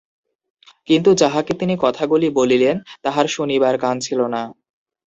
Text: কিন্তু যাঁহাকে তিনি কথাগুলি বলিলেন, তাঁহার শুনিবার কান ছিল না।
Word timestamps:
কিন্তু 0.87 1.09
যাঁহাকে 1.13 1.53
তিনি 1.53 1.73
কথাগুলি 1.81 2.27
বলিলেন, 2.31 2.75
তাঁহার 3.03 3.27
শুনিবার 3.27 3.73
কান 3.77 3.95
ছিল 3.99 4.19
না। 4.27 4.41